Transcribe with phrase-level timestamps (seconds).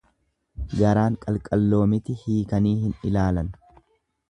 [0.79, 3.55] Garaan qalqalloo miti hiikanii hin ilaalan.